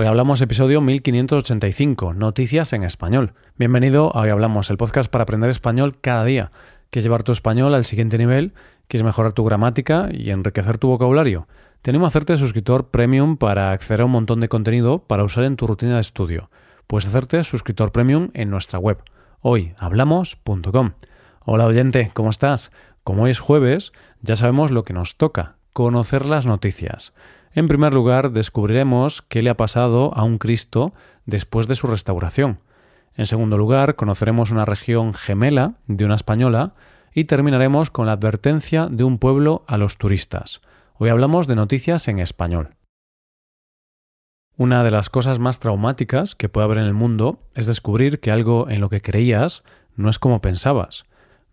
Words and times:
Hoy 0.00 0.06
hablamos 0.06 0.40
episodio 0.40 0.80
1585, 0.80 2.14
Noticias 2.14 2.72
en 2.72 2.84
Español. 2.84 3.34
Bienvenido 3.58 4.16
a 4.16 4.20
Hoy 4.22 4.30
Hablamos, 4.30 4.70
el 4.70 4.78
podcast 4.78 5.10
para 5.10 5.24
aprender 5.24 5.50
español 5.50 5.98
cada 6.00 6.24
día. 6.24 6.52
¿Quieres 6.88 7.04
llevar 7.04 7.22
tu 7.22 7.32
español 7.32 7.74
al 7.74 7.84
siguiente 7.84 8.16
nivel? 8.16 8.54
¿Quieres 8.88 9.04
mejorar 9.04 9.34
tu 9.34 9.44
gramática 9.44 10.08
y 10.10 10.30
enriquecer 10.30 10.78
tu 10.78 10.88
vocabulario? 10.88 11.48
Tenemos 11.82 12.06
a 12.06 12.08
hacerte 12.08 12.38
suscriptor 12.38 12.88
premium 12.88 13.36
para 13.36 13.72
acceder 13.72 14.00
a 14.00 14.04
un 14.06 14.12
montón 14.12 14.40
de 14.40 14.48
contenido 14.48 15.00
para 15.00 15.22
usar 15.22 15.44
en 15.44 15.56
tu 15.56 15.66
rutina 15.66 15.96
de 15.96 16.00
estudio. 16.00 16.48
Puedes 16.86 17.06
hacerte 17.06 17.44
suscriptor 17.44 17.92
premium 17.92 18.30
en 18.32 18.48
nuestra 18.48 18.78
web, 18.78 19.02
hoyhablamos.com. 19.42 20.92
Hola 21.44 21.66
oyente, 21.66 22.10
¿cómo 22.14 22.30
estás? 22.30 22.72
Como 23.04 23.24
hoy 23.24 23.32
es 23.32 23.38
jueves, 23.38 23.92
ya 24.22 24.34
sabemos 24.34 24.70
lo 24.70 24.82
que 24.82 24.94
nos 24.94 25.16
toca, 25.16 25.56
conocer 25.74 26.24
las 26.24 26.46
noticias. 26.46 27.12
En 27.52 27.66
primer 27.66 27.92
lugar, 27.92 28.30
descubriremos 28.30 29.22
qué 29.22 29.42
le 29.42 29.50
ha 29.50 29.56
pasado 29.56 30.14
a 30.14 30.22
un 30.22 30.38
Cristo 30.38 30.94
después 31.26 31.66
de 31.66 31.74
su 31.74 31.88
restauración. 31.88 32.60
En 33.14 33.26
segundo 33.26 33.58
lugar, 33.58 33.96
conoceremos 33.96 34.52
una 34.52 34.64
región 34.64 35.12
gemela 35.12 35.74
de 35.88 36.04
una 36.04 36.14
española 36.14 36.74
y 37.12 37.24
terminaremos 37.24 37.90
con 37.90 38.06
la 38.06 38.12
advertencia 38.12 38.86
de 38.86 39.02
un 39.02 39.18
pueblo 39.18 39.64
a 39.66 39.78
los 39.78 39.96
turistas. 39.98 40.60
Hoy 40.96 41.10
hablamos 41.10 41.48
de 41.48 41.56
noticias 41.56 42.06
en 42.06 42.20
español. 42.20 42.76
Una 44.56 44.84
de 44.84 44.92
las 44.92 45.10
cosas 45.10 45.40
más 45.40 45.58
traumáticas 45.58 46.36
que 46.36 46.48
puede 46.48 46.66
haber 46.66 46.78
en 46.78 46.84
el 46.84 46.94
mundo 46.94 47.40
es 47.54 47.66
descubrir 47.66 48.20
que 48.20 48.30
algo 48.30 48.68
en 48.68 48.80
lo 48.80 48.90
que 48.90 49.02
creías 49.02 49.64
no 49.96 50.08
es 50.08 50.18
como 50.20 50.40
pensabas. 50.40 51.04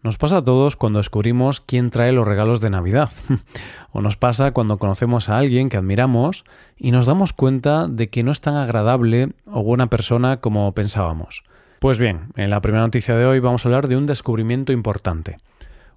Nos 0.03 0.17
pasa 0.17 0.37
a 0.37 0.43
todos 0.43 0.75
cuando 0.75 0.99
descubrimos 0.99 1.59
quién 1.59 1.89
trae 1.89 2.11
los 2.11 2.27
regalos 2.27 2.61
de 2.61 2.69
Navidad. 2.69 3.09
o 3.91 4.01
nos 4.01 4.15
pasa 4.15 4.51
cuando 4.51 4.77
conocemos 4.77 5.27
a 5.27 5.37
alguien 5.37 5.69
que 5.69 5.77
admiramos 5.77 6.45
y 6.77 6.91
nos 6.91 7.07
damos 7.07 7.33
cuenta 7.33 7.87
de 7.87 8.09
que 8.09 8.23
no 8.23 8.31
es 8.31 8.39
tan 8.39 8.55
agradable 8.55 9.33
o 9.45 9.63
buena 9.63 9.87
persona 9.87 10.37
como 10.37 10.71
pensábamos. 10.73 11.43
Pues 11.79 11.97
bien, 11.97 12.29
en 12.35 12.51
la 12.51 12.61
primera 12.61 12.83
noticia 12.83 13.15
de 13.15 13.25
hoy 13.25 13.39
vamos 13.39 13.65
a 13.65 13.69
hablar 13.69 13.87
de 13.87 13.97
un 13.97 14.05
descubrimiento 14.05 14.71
importante. 14.71 15.37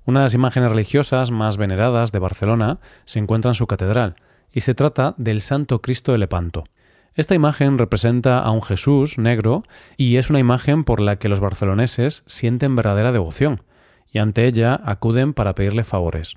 Una 0.07 0.21
de 0.21 0.25
las 0.25 0.35
imágenes 0.35 0.71
religiosas 0.71 1.31
más 1.31 1.59
veneradas 1.59 2.11
de 2.11 2.19
Barcelona 2.19 2.79
se 3.05 3.19
encuentra 3.19 3.51
en 3.51 3.55
su 3.55 3.67
catedral, 3.67 4.15
y 4.53 4.61
se 4.61 4.75
trata 4.75 5.15
del 5.19 5.41
Santo 5.43 5.81
Cristo 5.81 6.13
de 6.13 6.19
Lepanto. 6.19 6.65
Esta 7.15 7.35
imagen 7.35 7.77
representa 7.79 8.39
a 8.39 8.51
un 8.51 8.63
Jesús 8.63 9.19
negro 9.19 9.63
y 9.97 10.17
es 10.17 10.31
una 10.31 10.39
imagen 10.39 10.85
por 10.85 11.01
la 11.01 11.17
que 11.17 11.29
los 11.29 11.41
barceloneses 11.41 12.23
sienten 12.27 12.77
verdadera 12.77 13.13
devoción 13.13 13.63
y 14.13 14.19
ante 14.19 14.47
ella 14.47 14.81
acuden 14.85 15.35
para 15.35 15.55
pedirle 15.55 15.85
favores. 15.85 16.35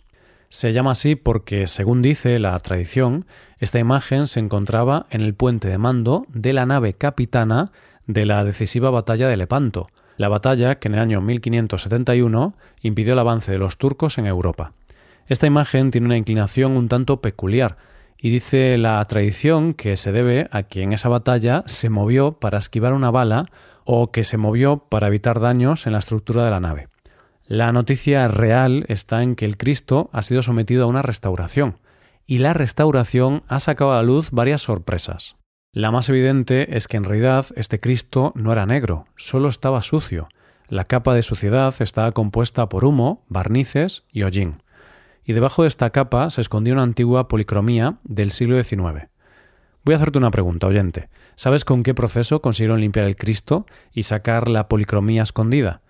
Se 0.49 0.71
llama 0.71 0.91
así 0.91 1.15
porque, 1.15 1.65
según 1.65 2.01
dice 2.01 2.37
la 2.37 2.57
tradición, 2.59 3.25
esta 3.57 3.79
imagen 3.79 4.27
se 4.27 4.39
encontraba 4.39 5.07
en 5.09 5.21
el 5.21 5.33
puente 5.33 5.67
de 5.67 5.79
mando 5.79 6.27
de 6.29 6.53
la 6.53 6.65
nave 6.65 6.93
capitana 6.93 7.71
de 8.05 8.25
la 8.25 8.43
decisiva 8.43 8.91
batalla 8.91 9.27
de 9.27 9.37
Lepanto, 9.37 9.87
la 10.17 10.29
batalla 10.29 10.75
que 10.75 10.89
en 10.89 10.93
el 10.93 10.99
año 10.99 11.21
1571 11.21 12.55
impidió 12.81 13.13
el 13.13 13.19
avance 13.19 13.51
de 13.51 13.57
los 13.57 13.77
turcos 13.77 14.17
en 14.17 14.27
Europa. 14.27 14.73
Esta 15.27 15.47
imagen 15.47 15.89
tiene 15.89 16.05
una 16.05 16.17
inclinación 16.17 16.77
un 16.77 16.87
tanto 16.87 17.21
peculiar, 17.21 17.77
y 18.23 18.29
dice 18.29 18.77
la 18.77 19.03
tradición 19.05 19.73
que 19.73 19.97
se 19.97 20.11
debe 20.11 20.47
a 20.51 20.63
que 20.63 20.81
en 20.81 20.93
esa 20.93 21.09
batalla 21.09 21.63
se 21.65 21.89
movió 21.89 22.39
para 22.39 22.57
esquivar 22.57 22.93
una 22.93 23.11
bala 23.11 23.47
o 23.83 24.11
que 24.11 24.23
se 24.23 24.37
movió 24.37 24.85
para 24.87 25.07
evitar 25.07 25.39
daños 25.39 25.87
en 25.87 25.93
la 25.93 25.99
estructura 25.99 26.45
de 26.45 26.51
la 26.51 26.61
nave. 26.61 26.87
La 27.53 27.71
noticia 27.71 28.27
real 28.27 28.83
está 28.87 29.21
en 29.21 29.35
que 29.35 29.45
el 29.45 29.57
Cristo 29.57 30.09
ha 30.11 30.23
sido 30.23 30.41
sometido 30.41 30.85
a 30.85 30.87
una 30.87 31.03
restauración, 31.03 31.77
y 32.25 32.39
la 32.39 32.53
restauración 32.53 33.43
ha 33.47 33.59
sacado 33.59 33.93
a 33.93 33.97
la 33.97 34.01
luz 34.01 34.31
varias 34.31 34.63
sorpresas. 34.63 35.35
La 35.71 35.91
más 35.91 36.09
evidente 36.09 36.75
es 36.75 36.87
que 36.87 36.97
en 36.97 37.03
realidad 37.03 37.45
este 37.55 37.79
Cristo 37.79 38.31
no 38.33 38.51
era 38.51 38.65
negro, 38.65 39.05
solo 39.17 39.49
estaba 39.49 39.83
sucio. 39.83 40.29
La 40.67 40.85
capa 40.85 41.13
de 41.13 41.21
suciedad 41.21 41.75
estaba 41.77 42.11
compuesta 42.11 42.69
por 42.69 42.85
humo, 42.85 43.23
barnices 43.27 44.03
y 44.11 44.23
hollín. 44.23 44.63
Y 45.23 45.33
debajo 45.33 45.61
de 45.61 45.67
esta 45.67 45.91
capa 45.91 46.31
se 46.31 46.41
escondía 46.41 46.73
una 46.73 46.81
antigua 46.81 47.27
policromía 47.27 47.97
del 48.03 48.31
siglo 48.31 48.55
XIX. 48.63 49.09
Voy 49.85 49.93
a 49.93 49.97
hacerte 49.97 50.17
una 50.17 50.31
pregunta, 50.31 50.65
oyente. 50.65 51.09
¿Sabes 51.35 51.65
con 51.65 51.83
qué 51.83 51.93
proceso 51.93 52.41
consiguieron 52.41 52.81
limpiar 52.81 53.05
el 53.05 53.15
Cristo 53.15 53.67
y 53.91 54.03
sacar 54.03 54.47
la 54.47 54.67
policromía 54.67 55.21
escondida? 55.21 55.82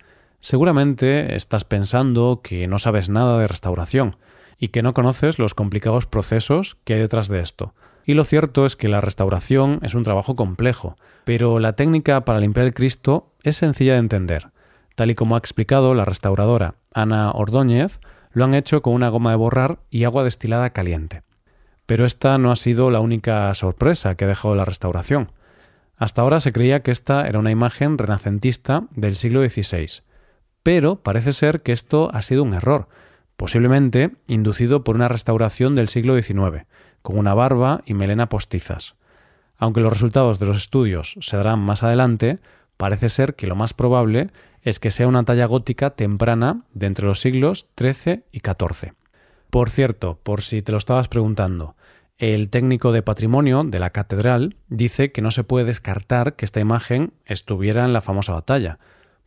Seguramente 0.44 1.38
estás 1.38 1.64
pensando 1.64 2.42
que 2.44 2.68
no 2.68 2.78
sabes 2.78 3.08
nada 3.08 3.40
de 3.40 3.48
restauración 3.48 4.18
y 4.58 4.68
que 4.68 4.82
no 4.82 4.94
conoces 4.94 5.40
los 5.40 5.54
complicados 5.54 6.06
procesos 6.06 6.76
que 6.84 6.96
hay 6.96 7.00
detrás 7.00 7.30
de 7.30 7.40
esto. 7.40 7.74
Y 8.04 8.14
lo 8.14 8.26
cierto 8.26 8.66
es 8.66 8.76
que 8.76 8.90
la 8.90 9.00
restauración 9.00 9.80
es 9.84 9.96
un 9.96 10.04
trabajo 10.04 10.36
complejo, 10.36 10.98
pero 11.24 11.60
la 11.60 11.78
técnica 11.78 12.26
para 12.26 12.42
limpiar 12.42 12.66
el 12.66 12.74
Cristo 12.74 13.32
es 13.42 13.56
sencilla 13.56 13.94
de 13.94 14.00
entender. 14.00 14.52
Tal 14.96 15.12
y 15.12 15.16
como 15.16 15.36
ha 15.36 15.38
explicado 15.38 15.94
la 15.96 16.04
restauradora 16.04 16.76
Ana 16.94 17.32
Ordóñez, 17.32 18.00
lo 18.34 18.44
han 18.44 18.54
hecho 18.54 18.82
con 18.82 18.96
una 18.96 19.08
goma 19.08 19.30
de 19.30 19.38
borrar 19.38 19.80
y 19.90 20.04
agua 20.04 20.26
destilada 20.26 20.72
caliente. 20.72 21.24
Pero 21.86 22.04
esta 22.06 22.38
no 22.38 22.52
ha 22.52 22.58
sido 22.58 22.92
la 22.92 23.00
única 23.00 23.54
sorpresa 23.54 24.16
que 24.16 24.26
ha 24.26 24.28
dejado 24.28 24.56
la 24.56 24.66
restauración. 24.66 25.32
Hasta 25.96 26.22
ahora 26.22 26.42
se 26.42 26.52
creía 26.52 26.82
que 26.82 26.92
esta 26.92 27.30
era 27.30 27.40
una 27.40 27.52
imagen 27.52 27.98
renacentista 27.98 28.88
del 28.92 29.16
siglo 29.16 29.48
XVI, 29.48 30.04
pero 30.64 31.04
parece 31.04 31.34
ser 31.34 31.62
que 31.62 31.74
esto 31.74 32.10
ha 32.14 32.22
sido 32.22 32.44
un 32.44 32.54
error, 32.54 32.88
posiblemente 33.38 34.12
inducido 34.28 34.84
por 34.84 34.96
una 34.96 35.10
restauración 35.10 35.76
del 35.76 35.90
siglo 35.90 36.20
XIX, 36.20 36.66
con 37.02 37.18
una 37.18 37.34
barba 37.34 37.82
y 37.86 37.94
melena 37.94 38.30
postizas. 38.30 38.96
Aunque 39.58 39.82
los 39.82 39.94
resultados 39.94 40.40
de 40.40 40.46
los 40.46 40.58
estudios 40.58 41.16
se 41.20 41.38
darán 41.38 41.60
más 41.60 41.84
adelante, 41.84 42.40
parece 42.78 43.10
ser 43.10 43.36
que 43.36 43.48
lo 43.48 43.56
más 43.56 43.74
probable 43.74 44.30
es 44.62 44.80
que 44.80 44.92
sea 44.92 45.08
una 45.08 45.24
talla 45.24 45.46
gótica 45.46 45.92
temprana 45.92 46.64
de 46.74 46.88
entre 46.88 47.06
los 47.06 47.20
siglos 47.20 47.68
XIII 47.78 48.24
y 48.32 48.40
XIV. 48.40 48.94
Por 49.50 49.70
cierto, 49.70 50.20
por 50.24 50.42
si 50.42 50.62
te 50.62 50.72
lo 50.72 50.78
estabas 50.78 51.10
preguntando, 51.10 51.76
el 52.18 52.50
técnico 52.50 52.92
de 52.92 53.04
patrimonio 53.04 53.64
de 53.64 53.80
la 53.80 53.90
catedral 53.90 54.56
dice 54.70 55.12
que 55.12 55.22
no 55.22 55.32
se 55.32 55.44
puede 55.44 55.66
descartar 55.66 56.36
que 56.36 56.46
esta 56.46 56.60
imagen 56.60 57.14
estuviera 57.26 57.86
en 57.86 57.94
la 57.94 58.02
famosa 58.02 58.34
batalla, 58.34 58.80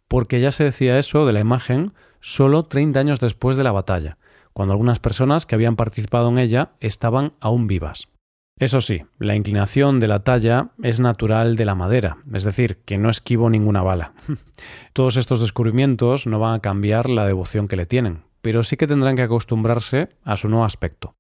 porque 0.09 0.41
ya 0.41 0.51
se 0.51 0.65
decía 0.65 0.99
eso 0.99 1.27
de 1.27 1.33
la 1.33 1.41
imagen 1.41 1.93
solo 2.21 2.65
30 2.65 2.99
años 2.99 3.21
después 3.21 3.57
de 3.57 3.65
la 3.65 3.73
batalla, 3.73 4.19
cuando 4.53 4.73
algunas 4.73 4.99
personas 4.99 5.47
que 5.47 5.55
habían 5.55 5.77
participado 5.77 6.29
en 6.29 6.39
ella 6.39 6.71
estaban 6.81 7.33
aún 7.41 7.67
vivas. 7.67 8.09
Eso 8.59 8.81
sí, 8.81 9.03
la 9.19 9.37
inclinación 9.37 10.01
de 10.01 10.09
la 10.09 10.21
talla 10.21 10.71
es 10.83 10.99
natural 10.99 11.57
de 11.57 11.67
la 11.67 11.75
madera, 11.75 12.19
es 12.33 12.43
decir, 12.43 12.79
que 12.87 12.97
no 12.97 13.11
esquivo 13.11 13.51
ninguna 13.51 13.83
bala. 13.83 14.15
Todos 14.95 15.19
estos 15.19 15.41
descubrimientos 15.41 16.27
no 16.27 16.39
van 16.39 16.55
a 16.55 16.61
cambiar 16.61 17.11
la 17.11 17.27
devoción 17.27 17.69
que 17.69 17.77
le 17.77 17.85
tienen, 17.85 18.23
pero 18.41 18.65
sí 18.65 18.79
que 18.79 18.87
tendrán 18.87 19.15
que 19.15 19.23
acostumbrarse 19.23 20.09
a 20.25 20.37
su 20.37 20.49
nuevo 20.49 20.65
aspecto. 20.65 21.17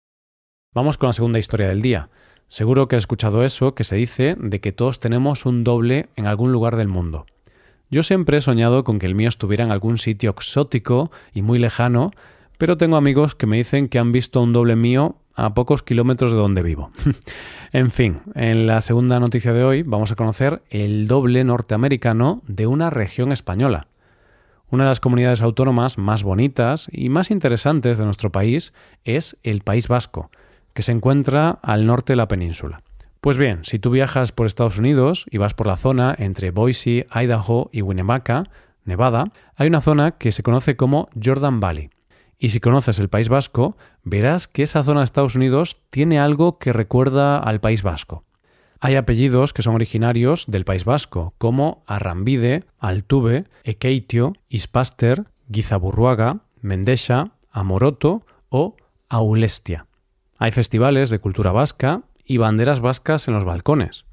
Vamos 0.74 0.96
con 0.96 1.08
la 1.08 1.12
segunda 1.12 1.38
historia 1.38 1.68
del 1.68 1.82
día. 1.82 2.08
Seguro 2.48 2.88
que 2.88 2.96
has 2.96 3.02
escuchado 3.02 3.44
eso 3.44 3.74
que 3.74 3.84
se 3.84 3.96
dice 3.96 4.34
de 4.38 4.60
que 4.62 4.72
todos 4.72 4.98
tenemos 4.98 5.44
un 5.44 5.62
doble 5.62 6.08
en 6.16 6.26
algún 6.26 6.52
lugar 6.52 6.76
del 6.76 6.88
mundo. 6.88 7.26
Yo 7.88 8.02
siempre 8.02 8.38
he 8.38 8.40
soñado 8.40 8.82
con 8.82 8.98
que 8.98 9.06
el 9.06 9.14
mío 9.14 9.28
estuviera 9.28 9.64
en 9.64 9.70
algún 9.70 9.96
sitio 9.96 10.30
exótico 10.30 11.12
y 11.32 11.42
muy 11.42 11.60
lejano, 11.60 12.10
pero 12.58 12.76
tengo 12.76 12.96
amigos 12.96 13.36
que 13.36 13.46
me 13.46 13.58
dicen 13.58 13.88
que 13.88 14.00
han 14.00 14.10
visto 14.10 14.42
un 14.42 14.52
doble 14.52 14.74
mío 14.74 15.16
a 15.36 15.54
pocos 15.54 15.84
kilómetros 15.84 16.32
de 16.32 16.38
donde 16.38 16.62
vivo. 16.62 16.90
en 17.72 17.92
fin, 17.92 18.20
en 18.34 18.66
la 18.66 18.80
segunda 18.80 19.20
noticia 19.20 19.52
de 19.52 19.62
hoy 19.62 19.82
vamos 19.84 20.10
a 20.10 20.16
conocer 20.16 20.62
el 20.70 21.06
doble 21.06 21.44
norteamericano 21.44 22.42
de 22.48 22.66
una 22.66 22.90
región 22.90 23.30
española. 23.30 23.86
Una 24.68 24.84
de 24.84 24.90
las 24.90 25.00
comunidades 25.00 25.42
autónomas 25.42 25.96
más 25.96 26.24
bonitas 26.24 26.88
y 26.90 27.08
más 27.08 27.30
interesantes 27.30 27.98
de 27.98 28.04
nuestro 28.04 28.32
país 28.32 28.72
es 29.04 29.36
el 29.44 29.60
País 29.60 29.86
Vasco, 29.86 30.30
que 30.74 30.82
se 30.82 30.90
encuentra 30.90 31.50
al 31.62 31.86
norte 31.86 32.14
de 32.14 32.16
la 32.16 32.26
península. 32.26 32.82
Pues 33.26 33.38
bien, 33.38 33.64
si 33.64 33.80
tú 33.80 33.90
viajas 33.90 34.30
por 34.30 34.46
Estados 34.46 34.78
Unidos 34.78 35.26
y 35.28 35.38
vas 35.38 35.52
por 35.52 35.66
la 35.66 35.76
zona 35.76 36.14
entre 36.16 36.52
Boise, 36.52 37.08
Idaho 37.12 37.70
y 37.72 37.82
Winnebago, 37.82 38.44
Nevada, 38.84 39.32
hay 39.56 39.66
una 39.66 39.80
zona 39.80 40.12
que 40.12 40.30
se 40.30 40.44
conoce 40.44 40.76
como 40.76 41.08
Jordan 41.20 41.58
Valley. 41.58 41.90
Y 42.38 42.50
si 42.50 42.60
conoces 42.60 43.00
el 43.00 43.08
País 43.08 43.28
Vasco, 43.28 43.76
verás 44.04 44.46
que 44.46 44.62
esa 44.62 44.84
zona 44.84 45.00
de 45.00 45.06
Estados 45.06 45.34
Unidos 45.34 45.78
tiene 45.90 46.20
algo 46.20 46.60
que 46.60 46.72
recuerda 46.72 47.40
al 47.40 47.58
País 47.58 47.82
Vasco. 47.82 48.22
Hay 48.78 48.94
apellidos 48.94 49.52
que 49.52 49.62
son 49.62 49.74
originarios 49.74 50.44
del 50.46 50.64
País 50.64 50.84
Vasco, 50.84 51.34
como 51.36 51.82
Arrambide, 51.88 52.62
Altuve, 52.78 53.46
Ekeitio, 53.64 54.34
Ispaster, 54.48 55.24
Guizaburruaga, 55.48 56.42
Mendexa, 56.60 57.32
Amoroto 57.50 58.24
o 58.50 58.76
Aulestia. 59.08 59.86
Hay 60.38 60.52
festivales 60.52 61.10
de 61.10 61.18
cultura 61.18 61.50
vasca 61.50 62.04
y 62.26 62.38
banderas 62.38 62.80
vascas 62.80 63.28
en 63.28 63.34
los 63.34 63.44
balcones. 63.44 64.04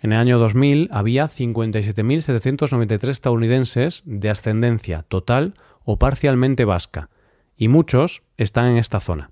En 0.00 0.12
el 0.12 0.18
año 0.18 0.38
2000 0.38 0.88
había 0.92 1.26
57.793 1.26 3.08
estadounidenses 3.08 4.02
de 4.04 4.28
ascendencia 4.28 5.04
total 5.04 5.54
o 5.84 5.98
parcialmente 5.98 6.64
vasca, 6.64 7.08
y 7.56 7.68
muchos 7.68 8.22
están 8.36 8.66
en 8.66 8.76
esta 8.76 9.00
zona. 9.00 9.30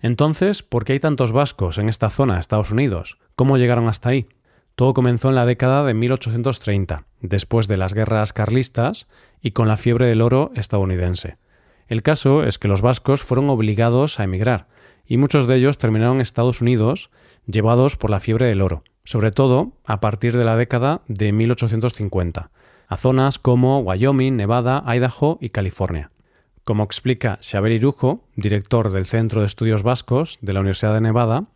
Entonces, 0.00 0.62
¿por 0.62 0.84
qué 0.84 0.94
hay 0.94 1.00
tantos 1.00 1.32
vascos 1.32 1.76
en 1.78 1.88
esta 1.88 2.08
zona 2.08 2.38
Estados 2.38 2.70
Unidos? 2.70 3.18
¿Cómo 3.34 3.58
llegaron 3.58 3.88
hasta 3.88 4.10
ahí? 4.10 4.28
Todo 4.76 4.94
comenzó 4.94 5.28
en 5.28 5.34
la 5.34 5.44
década 5.44 5.82
de 5.84 5.92
1830, 5.92 7.04
después 7.20 7.66
de 7.66 7.76
las 7.76 7.94
guerras 7.94 8.32
carlistas 8.32 9.08
y 9.42 9.50
con 9.50 9.66
la 9.66 9.76
fiebre 9.76 10.06
del 10.06 10.22
oro 10.22 10.52
estadounidense. 10.54 11.36
El 11.88 12.02
caso 12.02 12.44
es 12.44 12.58
que 12.58 12.68
los 12.68 12.80
vascos 12.80 13.22
fueron 13.22 13.50
obligados 13.50 14.20
a 14.20 14.24
emigrar, 14.24 14.68
y 15.04 15.16
muchos 15.16 15.48
de 15.48 15.56
ellos 15.56 15.78
terminaron 15.78 16.16
en 16.16 16.20
Estados 16.20 16.60
Unidos 16.60 17.10
llevados 17.48 17.96
por 17.96 18.10
la 18.10 18.20
fiebre 18.20 18.46
del 18.46 18.62
oro, 18.62 18.84
sobre 19.04 19.32
todo 19.32 19.72
a 19.84 20.00
partir 20.00 20.36
de 20.36 20.44
la 20.44 20.56
década 20.56 21.00
de 21.08 21.32
1850, 21.32 22.50
a 22.86 22.96
zonas 22.96 23.38
como 23.38 23.80
Wyoming, 23.80 24.36
Nevada, 24.36 24.84
Idaho 24.86 25.38
y 25.40 25.48
California. 25.50 26.10
Como 26.64 26.84
explica 26.84 27.38
Xavier 27.42 27.72
Irujo, 27.72 28.24
director 28.36 28.90
del 28.92 29.06
Centro 29.06 29.40
de 29.40 29.46
Estudios 29.46 29.82
Vascos 29.82 30.38
de 30.42 30.52
la 30.52 30.60
Universidad 30.60 30.92
de 30.92 31.00
Nevada, 31.00 31.46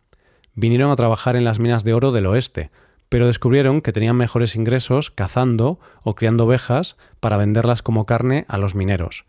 vinieron 0.55 0.89
a 0.89 0.95
trabajar 0.95 1.35
en 1.35 1.43
las 1.43 1.59
minas 1.59 1.83
de 1.83 1.93
oro 1.93 2.11
del 2.11 2.25
oeste, 2.25 2.71
pero 3.09 3.27
descubrieron 3.27 3.81
que 3.81 3.91
tenían 3.91 4.15
mejores 4.15 4.55
ingresos 4.55 5.11
cazando 5.11 5.79
o 6.01 6.15
criando 6.15 6.45
ovejas 6.45 6.97
para 7.19 7.37
venderlas 7.37 7.83
como 7.83 8.07
carne 8.07 8.45
a 8.47 8.57
los 8.57 8.73
mineros, 8.73 9.25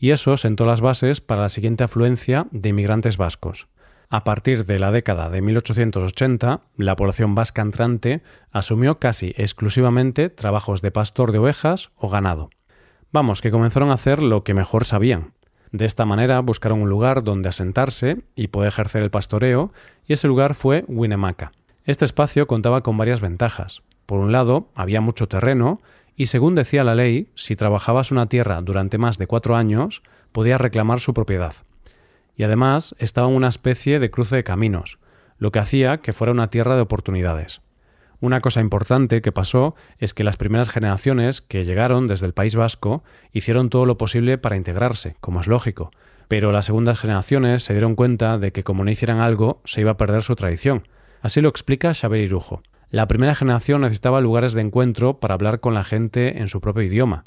y 0.00 0.10
eso 0.10 0.36
sentó 0.36 0.64
las 0.64 0.80
bases 0.80 1.20
para 1.20 1.42
la 1.42 1.48
siguiente 1.48 1.84
afluencia 1.84 2.48
de 2.50 2.70
inmigrantes 2.70 3.16
vascos. 3.16 3.68
A 4.10 4.24
partir 4.24 4.64
de 4.64 4.78
la 4.78 4.90
década 4.90 5.28
de 5.28 5.42
1880, 5.42 6.62
la 6.76 6.96
población 6.96 7.34
vasca 7.34 7.60
entrante 7.60 8.22
asumió 8.50 8.98
casi 8.98 9.34
exclusivamente 9.36 10.30
trabajos 10.30 10.80
de 10.80 10.90
pastor 10.90 11.30
de 11.30 11.38
ovejas 11.38 11.90
o 11.94 12.08
ganado. 12.08 12.48
Vamos, 13.12 13.42
que 13.42 13.50
comenzaron 13.50 13.90
a 13.90 13.94
hacer 13.94 14.22
lo 14.22 14.44
que 14.44 14.54
mejor 14.54 14.86
sabían. 14.86 15.34
De 15.72 15.84
esta 15.84 16.06
manera 16.06 16.40
buscaron 16.40 16.80
un 16.80 16.88
lugar 16.88 17.22
donde 17.22 17.50
asentarse 17.50 18.22
y 18.34 18.48
poder 18.48 18.68
ejercer 18.68 19.02
el 19.02 19.10
pastoreo, 19.10 19.74
y 20.06 20.14
ese 20.14 20.26
lugar 20.26 20.54
fue 20.54 20.86
Winnemucca. 20.88 21.52
Este 21.84 22.06
espacio 22.06 22.46
contaba 22.46 22.82
con 22.82 22.96
varias 22.96 23.20
ventajas. 23.20 23.82
Por 24.06 24.20
un 24.20 24.32
lado, 24.32 24.70
había 24.74 25.02
mucho 25.02 25.28
terreno, 25.28 25.82
y 26.16 26.26
según 26.26 26.54
decía 26.54 26.82
la 26.82 26.94
ley, 26.94 27.30
si 27.34 27.56
trabajabas 27.56 28.10
una 28.10 28.26
tierra 28.26 28.62
durante 28.62 28.96
más 28.96 29.18
de 29.18 29.26
cuatro 29.26 29.54
años, 29.54 30.02
podías 30.32 30.60
reclamar 30.62 30.98
su 30.98 31.12
propiedad. 31.12 31.52
Y 32.38 32.44
además 32.44 32.94
estaba 32.98 33.28
en 33.28 33.34
una 33.34 33.48
especie 33.48 33.98
de 33.98 34.10
cruce 34.10 34.36
de 34.36 34.44
caminos, 34.44 34.98
lo 35.36 35.52
que 35.52 35.58
hacía 35.58 35.98
que 35.98 36.14
fuera 36.14 36.32
una 36.32 36.48
tierra 36.48 36.74
de 36.76 36.80
oportunidades. 36.80 37.60
Una 38.20 38.40
cosa 38.40 38.60
importante 38.60 39.20
que 39.20 39.30
pasó 39.30 39.74
es 39.98 40.14
que 40.14 40.24
las 40.24 40.38
primeras 40.38 40.70
generaciones 40.70 41.42
que 41.42 41.66
llegaron 41.66 42.06
desde 42.06 42.24
el 42.24 42.32
País 42.32 42.56
Vasco 42.56 43.04
hicieron 43.32 43.68
todo 43.68 43.84
lo 43.84 43.98
posible 43.98 44.38
para 44.38 44.56
integrarse, 44.56 45.16
como 45.20 45.42
es 45.42 45.46
lógico, 45.46 45.90
pero 46.28 46.50
las 46.50 46.64
segundas 46.64 46.98
generaciones 46.98 47.62
se 47.62 47.74
dieron 47.74 47.94
cuenta 47.94 48.38
de 48.38 48.52
que 48.52 48.64
como 48.64 48.82
no 48.82 48.90
hicieran 48.90 49.20
algo 49.20 49.60
se 49.66 49.82
iba 49.82 49.90
a 49.90 49.96
perder 49.98 50.22
su 50.22 50.34
tradición, 50.34 50.84
Así 51.20 51.40
lo 51.40 51.48
explica 51.48 51.94
Xavier 51.94 52.24
Irujo. 52.24 52.62
La 52.90 53.08
primera 53.08 53.34
generación 53.34 53.82
necesitaba 53.82 54.20
lugares 54.20 54.52
de 54.52 54.62
encuentro 54.62 55.20
para 55.20 55.34
hablar 55.34 55.60
con 55.60 55.74
la 55.74 55.84
gente 55.84 56.38
en 56.38 56.48
su 56.48 56.60
propio 56.60 56.84
idioma. 56.84 57.24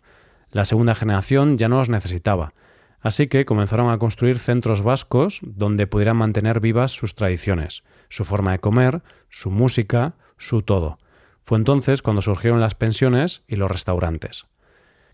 La 0.52 0.66
segunda 0.66 0.96
generación 0.96 1.58
ya 1.58 1.68
no 1.68 1.78
los 1.78 1.90
necesitaba. 1.90 2.54
Así 3.02 3.28
que 3.28 3.46
comenzaron 3.46 3.90
a 3.90 3.98
construir 3.98 4.38
centros 4.38 4.84
vascos 4.84 5.40
donde 5.42 5.88
pudieran 5.88 6.18
mantener 6.18 6.60
vivas 6.60 6.92
sus 6.92 7.16
tradiciones, 7.16 7.84
su 8.10 8.24
forma 8.24 8.52
de 8.52 8.60
comer, 8.60 9.02
su 9.30 9.50
música, 9.50 10.14
su 10.38 10.62
todo. 10.62 10.98
Fue 11.42 11.58
entonces 11.58 12.02
cuando 12.02 12.22
surgieron 12.22 12.62
las 12.62 12.76
pensiones 12.76 13.44
y 13.48 13.56
los 13.56 13.72
restaurantes. 13.72 14.46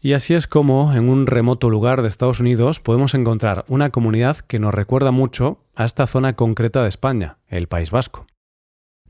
Y 0.02 0.14
así 0.14 0.36
es 0.36 0.48
como, 0.48 0.94
en 0.94 1.10
un 1.10 1.26
remoto 1.26 1.70
lugar 1.70 2.02
de 2.02 2.08
Estados 2.08 2.40
Unidos, 2.40 2.80
podemos 2.80 3.16
encontrar 3.16 3.66
una 3.68 3.90
comunidad 3.90 4.38
que 4.38 4.60
nos 4.60 4.74
recuerda 4.74 5.12
mucho 5.12 5.60
a 5.76 5.86
esta 5.86 6.06
zona 6.06 6.34
concreta 6.34 6.84
de 6.84 6.90
España, 6.90 7.38
el 7.48 7.68
País 7.68 7.90
Vasco. 7.90 8.28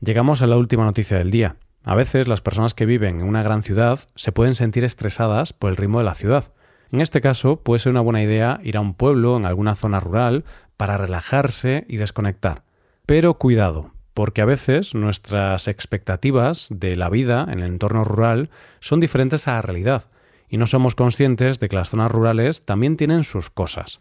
Llegamos 0.00 0.40
a 0.40 0.46
la 0.46 0.56
última 0.56 0.84
noticia 0.84 1.18
del 1.18 1.30
día. 1.30 1.56
A 1.82 1.94
veces 1.94 2.26
las 2.28 2.40
personas 2.40 2.74
que 2.74 2.86
viven 2.86 3.20
en 3.20 3.26
una 3.26 3.42
gran 3.42 3.62
ciudad 3.62 4.00
se 4.14 4.32
pueden 4.32 4.54
sentir 4.54 4.84
estresadas 4.84 5.52
por 5.52 5.70
el 5.70 5.76
ritmo 5.76 5.98
de 5.98 6.04
la 6.04 6.14
ciudad. 6.14 6.52
En 6.90 7.00
este 7.00 7.20
caso 7.20 7.60
puede 7.60 7.80
ser 7.80 7.90
una 7.90 8.00
buena 8.00 8.22
idea 8.22 8.60
ir 8.62 8.76
a 8.76 8.80
un 8.80 8.94
pueblo 8.94 9.36
en 9.36 9.44
alguna 9.44 9.74
zona 9.74 10.00
rural 10.00 10.44
para 10.76 10.96
relajarse 10.96 11.84
y 11.88 11.98
desconectar. 11.98 12.62
Pero 13.04 13.34
cuidado, 13.34 13.92
porque 14.14 14.42
a 14.42 14.46
veces 14.46 14.94
nuestras 14.94 15.68
expectativas 15.68 16.68
de 16.70 16.96
la 16.96 17.08
vida 17.08 17.46
en 17.50 17.60
el 17.60 17.66
entorno 17.66 18.04
rural 18.04 18.50
son 18.80 19.00
diferentes 19.00 19.46
a 19.46 19.52
la 19.52 19.62
realidad 19.62 20.10
y 20.48 20.56
no 20.56 20.66
somos 20.66 20.94
conscientes 20.94 21.60
de 21.60 21.68
que 21.68 21.76
las 21.76 21.90
zonas 21.90 22.10
rurales 22.10 22.64
también 22.64 22.96
tienen 22.96 23.24
sus 23.24 23.50
cosas. 23.50 24.00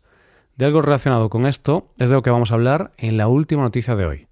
De 0.55 0.65
algo 0.65 0.81
relacionado 0.81 1.29
con 1.29 1.45
esto 1.45 1.93
es 1.97 2.09
de 2.09 2.15
lo 2.15 2.23
que 2.23 2.29
vamos 2.29 2.51
a 2.51 2.55
hablar 2.55 2.91
en 2.97 3.17
la 3.17 3.27
última 3.27 3.63
noticia 3.63 3.95
de 3.95 4.05
hoy. 4.05 4.27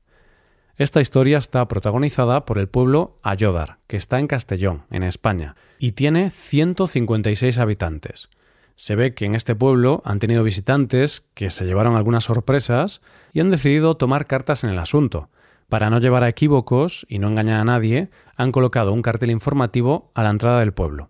Esta 0.78 1.02
historia 1.02 1.38
está 1.38 1.68
protagonizada 1.68 2.46
por 2.46 2.58
el 2.58 2.68
pueblo 2.68 3.18
Ayodar, 3.22 3.78
que 3.88 3.96
está 3.96 4.20
en 4.20 4.28
Castellón, 4.28 4.84
en 4.92 5.04
España, 5.04 5.56
y 5.78 5.92
tiene 5.92 6.32
156 6.32 7.60
habitantes. 7.60 8.30
Se 8.76 8.96
ve 8.96 9.14
que 9.14 9.26
en 9.26 9.36
este 9.36 9.56
pueblo 9.56 10.02
han 10.06 10.20
tenido 10.20 10.44
visitantes 10.44 11.22
que 11.34 11.50
se 11.50 11.66
llevaron 11.66 11.96
algunas 11.96 12.26
sorpresas 12.26 13.02
y 13.32 13.40
han 13.40 13.50
decidido 13.50 13.96
tomar 13.96 14.28
cartas 14.28 14.64
en 14.64 14.70
el 14.70 14.80
asunto. 14.80 15.30
Para 15.70 15.90
no 15.90 16.00
llevar 16.00 16.24
a 16.24 16.30
equívocos 16.30 17.06
y 17.10 17.20
no 17.20 17.30
engañar 17.30 17.62
a 17.62 17.66
nadie, 17.66 18.10
han 18.36 18.52
colocado 18.52 18.94
un 18.94 19.02
cartel 19.02 19.32
informativo 19.32 20.12
a 20.14 20.24
la 20.24 20.30
entrada 20.30 20.60
del 20.60 20.74
pueblo. 20.74 21.10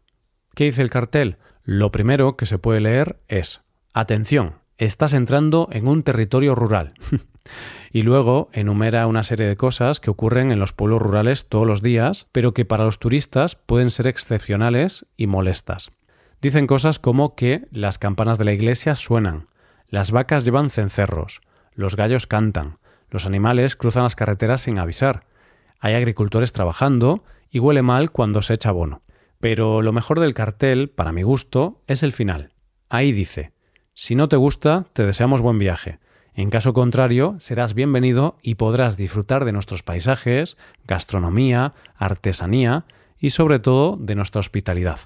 ¿Qué 0.54 0.66
dice 0.66 0.82
el 0.82 0.90
cartel? 0.90 1.38
Lo 1.64 1.92
primero 1.92 2.38
que 2.38 2.46
se 2.46 2.60
puede 2.60 2.80
leer 2.80 3.20
es 3.28 3.62
Atención, 3.94 4.56
estás 4.78 5.14
entrando 5.14 5.68
en 5.72 5.88
un 5.88 6.04
territorio 6.04 6.54
rural. 6.54 6.94
y 7.92 8.04
luego 8.04 8.50
enumera 8.54 9.08
una 9.08 9.24
serie 9.24 9.48
de 9.48 9.58
cosas 9.58 10.00
que 10.00 10.10
ocurren 10.10 10.52
en 10.52 10.60
los 10.60 10.74
pueblos 10.74 11.02
rurales 11.02 11.48
todos 11.50 11.66
los 11.66 11.82
días, 11.82 12.28
pero 12.32 12.54
que 12.54 12.66
para 12.66 12.86
los 12.86 13.00
turistas 13.00 13.56
pueden 13.56 13.90
ser 13.90 14.08
excepcionales 14.08 15.06
y 15.18 15.28
molestas. 15.28 15.92
Dicen 16.42 16.68
cosas 16.68 17.00
como 17.00 17.36
que 17.36 17.68
las 17.72 17.98
campanas 17.98 18.38
de 18.38 18.46
la 18.46 18.54
iglesia 18.54 18.96
suenan, 18.96 19.48
las 19.88 20.12
vacas 20.12 20.46
llevan 20.46 20.70
cencerros, 20.70 21.42
los 21.74 21.96
gallos 21.96 22.28
cantan, 22.28 22.78
los 23.10 23.26
animales 23.26 23.76
cruzan 23.76 24.04
las 24.04 24.16
carreteras 24.16 24.62
sin 24.62 24.80
avisar, 24.80 25.26
hay 25.80 25.94
agricultores 25.94 26.52
trabajando 26.52 27.24
y 27.50 27.60
huele 27.60 27.82
mal 27.82 28.12
cuando 28.12 28.42
se 28.42 28.56
echa 28.56 28.70
abono. 28.70 29.02
Pero 29.40 29.82
lo 29.82 29.92
mejor 29.94 30.20
del 30.20 30.34
cartel, 30.34 30.90
para 30.90 31.12
mi 31.12 31.24
gusto, 31.24 31.82
es 31.88 32.04
el 32.04 32.12
final. 32.12 32.52
Ahí 32.90 33.12
dice, 33.12 33.52
si 33.94 34.16
no 34.16 34.28
te 34.28 34.36
gusta, 34.36 34.88
te 34.94 35.06
deseamos 35.06 35.42
buen 35.42 35.60
viaje. 35.60 36.00
En 36.34 36.50
caso 36.50 36.74
contrario, 36.74 37.36
serás 37.40 37.74
bienvenido 37.74 38.38
y 38.42 38.56
podrás 38.56 38.98
disfrutar 38.98 39.46
de 39.46 39.54
nuestros 39.54 39.84
paisajes, 39.84 40.58
gastronomía, 40.86 41.72
artesanía 41.96 42.86
y 43.18 43.30
sobre 43.30 43.60
todo 43.60 43.96
de 43.96 44.16
nuestra 44.16 44.40
hospitalidad. 44.40 45.00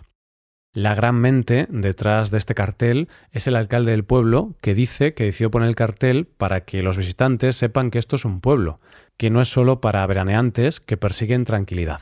La 0.73 0.93
gran 0.93 1.15
mente 1.15 1.65
detrás 1.69 2.29
de 2.29 2.37
este 2.37 2.53
cartel 2.53 3.09
es 3.31 3.47
el 3.47 3.55
alcalde 3.55 3.91
del 3.91 4.03
pueblo 4.03 4.55
que 4.61 4.75
dice 4.75 5.13
que 5.15 5.23
decidió 5.23 5.49
poner 5.49 5.67
el 5.67 5.75
cartel 5.75 6.27
para 6.27 6.61
que 6.61 6.83
los 6.83 6.95
visitantes 6.95 7.55
sepan 7.55 7.89
que 7.89 7.97
esto 7.97 8.15
es 8.15 8.25
un 8.25 8.39
pueblo, 8.39 8.79
que 9.17 9.31
no 9.31 9.41
es 9.41 9.47
solo 9.47 9.81
para 9.81 10.05
veraneantes 10.05 10.79
que 10.79 10.95
persiguen 10.95 11.43
tranquilidad. 11.43 12.01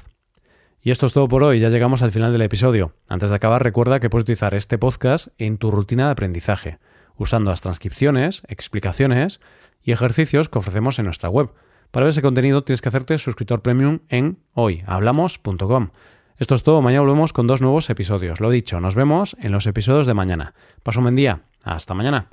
Y 0.81 0.91
esto 0.91 1.05
es 1.05 1.13
todo 1.13 1.27
por 1.27 1.43
hoy, 1.43 1.59
ya 1.59 1.69
llegamos 1.69 2.03
al 2.03 2.12
final 2.12 2.31
del 2.31 2.41
episodio. 2.41 2.93
Antes 3.07 3.29
de 3.29 3.36
acabar, 3.36 3.63
recuerda 3.63 4.00
que 4.00 4.09
puedes 4.09 4.24
utilizar 4.24 4.53
este 4.53 4.77
podcast 4.77 5.27
en 5.38 5.57
tu 5.57 5.71
rutina 5.71 6.05
de 6.05 6.12
aprendizaje 6.12 6.79
usando 7.17 7.50
las 7.50 7.62
transcripciones, 7.62 8.43
explicaciones 8.47 9.39
y 9.81 9.91
ejercicios 9.91 10.50
que 10.50 10.59
ofrecemos 10.59 11.00
en 11.00 11.05
nuestra 11.05 11.29
web. 11.29 11.50
Para 11.91 12.05
ver 12.05 12.12
ese 12.12 12.21
contenido 12.21 12.63
tienes 12.63 12.81
que 12.81 12.89
hacerte 12.89 13.17
suscriptor 13.17 13.62
premium 13.62 14.00
en 14.09 14.39
hoyhablamos.com. 14.53 15.89
Esto 16.38 16.53
es 16.53 16.62
todo, 16.62 16.84
mañana 16.84 17.01
volvemos 17.01 17.34
con 17.34 17.48
dos 17.48 17.62
nuevos 17.62 17.89
episodios. 17.89 18.39
Lo 18.39 18.51
dicho, 18.51 18.79
nos 18.79 18.94
vemos 18.94 19.36
en 19.39 19.51
los 19.51 19.65
episodios 19.65 20.06
de 20.06 20.13
mañana. 20.13 20.53
Paso 20.84 21.00
un 21.00 21.06
buen 21.06 21.15
día. 21.15 21.41
Hasta 21.63 21.96
mañana. 21.96 22.29